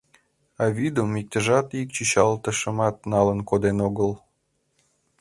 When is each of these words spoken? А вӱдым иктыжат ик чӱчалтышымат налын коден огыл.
А 0.63 0.63
вӱдым 0.75 1.09
иктыжат 1.21 1.67
ик 1.79 1.87
чӱчалтышымат 1.95 2.95
налын 3.11 3.39
коден 3.49 3.77
огыл. 3.87 4.11